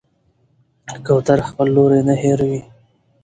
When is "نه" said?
2.07-2.15